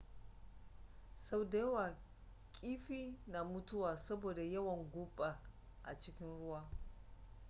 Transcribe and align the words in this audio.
sau 1.17 1.43
da 1.45 1.57
yawa 1.57 1.95
kiifi 2.51 3.15
na 3.27 3.43
mutuwa 3.43 3.97
saboda 3.97 4.41
yawan 4.43 4.83
guba 4.91 5.39
a 5.83 5.99
cikin 5.99 6.27
ruwa 6.27 6.69